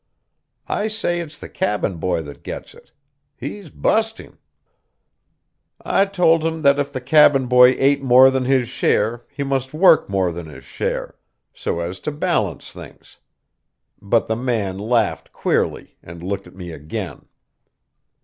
I 0.65 0.87
says 0.87 1.21
it's 1.23 1.37
the 1.37 1.47
cabin 1.47 1.97
boy 1.97 2.23
that 2.23 2.41
gets 2.41 2.73
it. 2.73 2.91
He's 3.37 3.69
bu'sting." 3.69 4.39
I 5.79 6.05
told 6.05 6.43
him 6.43 6.63
that 6.63 6.79
if 6.79 6.91
the 6.91 6.99
cabin 6.99 7.45
boy 7.45 7.75
ate 7.77 8.01
more 8.01 8.31
than 8.31 8.45
his 8.45 8.67
share, 8.67 9.21
he 9.29 9.43
must 9.43 9.75
work 9.75 10.09
more 10.09 10.31
than 10.31 10.47
his 10.47 10.63
share, 10.63 11.17
so 11.53 11.81
as 11.81 11.99
to 11.99 12.11
balance 12.11 12.71
things. 12.73 13.19
But 14.01 14.25
the 14.25 14.35
man 14.35 14.79
laughed 14.79 15.31
queerly, 15.31 15.99
and 16.01 16.23
looked 16.23 16.47
at 16.47 16.55
me 16.55 16.71
again. 16.71 17.27